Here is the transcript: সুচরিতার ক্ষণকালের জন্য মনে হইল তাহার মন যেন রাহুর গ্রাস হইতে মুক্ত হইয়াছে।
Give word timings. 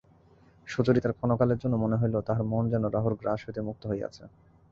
সুচরিতার 0.67 1.15
ক্ষণকালের 1.17 1.61
জন্য 1.63 1.75
মনে 1.75 1.99
হইল 2.01 2.15
তাহার 2.27 2.45
মন 2.51 2.63
যেন 2.69 2.83
রাহুর 2.87 3.13
গ্রাস 3.21 3.39
হইতে 3.45 3.61
মুক্ত 3.61 3.83
হইয়াছে। 3.87 4.23